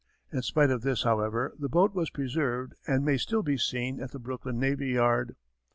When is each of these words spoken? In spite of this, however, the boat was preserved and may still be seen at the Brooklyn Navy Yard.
In 0.33 0.41
spite 0.41 0.71
of 0.71 0.81
this, 0.81 1.03
however, 1.03 1.53
the 1.59 1.69
boat 1.69 1.93
was 1.93 2.09
preserved 2.09 2.73
and 2.87 3.05
may 3.05 3.17
still 3.17 3.43
be 3.43 3.55
seen 3.55 4.01
at 4.01 4.09
the 4.09 4.17
Brooklyn 4.17 4.59
Navy 4.59 4.87
Yard. 4.87 5.35